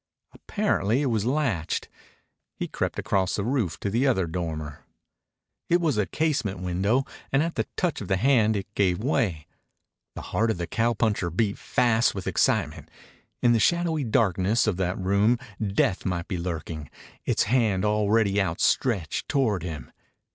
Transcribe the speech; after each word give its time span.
Apparently 0.31 1.03
it 1.03 1.11
was 1.11 1.27
latched. 1.27 1.87
He 2.55 2.67
crept 2.67 2.97
across 2.97 3.35
the 3.35 3.43
roof 3.43 3.79
to 3.81 3.89
the 3.91 4.07
other 4.07 4.25
dormer. 4.25 4.83
It 5.69 5.79
was 5.79 5.95
a 5.99 6.07
casement 6.07 6.57
window, 6.59 7.03
and 7.31 7.43
at 7.43 7.53
the 7.53 7.67
touch 7.77 8.01
of 8.01 8.07
the 8.07 8.17
hand 8.17 8.55
it 8.55 8.73
gave 8.73 8.97
way. 8.97 9.45
The 10.15 10.23
heart 10.33 10.49
of 10.49 10.57
the 10.57 10.65
cowpuncher 10.65 11.29
beat 11.29 11.59
fast 11.59 12.15
with 12.15 12.25
excitement. 12.25 12.89
In 13.43 13.53
the 13.53 13.59
shadowy 13.59 14.03
darkness 14.03 14.65
of 14.65 14.77
that 14.77 14.97
room 14.97 15.37
death 15.63 16.03
might 16.03 16.27
be 16.27 16.39
lurking, 16.39 16.89
its 17.23 17.43
hand 17.43 17.85
already 17.85 18.41
outstretched 18.41 19.29
toward 19.29 19.61
him. 19.61 19.91